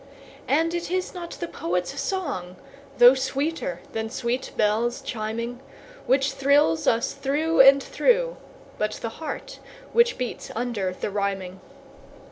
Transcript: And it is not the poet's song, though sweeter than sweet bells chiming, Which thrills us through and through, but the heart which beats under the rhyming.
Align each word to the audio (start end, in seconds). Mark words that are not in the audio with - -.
And 0.47 0.73
it 0.73 0.89
is 0.89 1.13
not 1.13 1.29
the 1.33 1.47
poet's 1.47 1.99
song, 2.01 2.55
though 2.97 3.13
sweeter 3.13 3.81
than 3.91 4.09
sweet 4.09 4.51
bells 4.57 4.99
chiming, 4.99 5.59
Which 6.07 6.31
thrills 6.31 6.87
us 6.87 7.13
through 7.13 7.59
and 7.59 7.83
through, 7.83 8.37
but 8.79 8.93
the 8.93 9.09
heart 9.21 9.59
which 9.93 10.17
beats 10.17 10.49
under 10.55 10.91
the 10.91 11.11
rhyming. 11.11 11.59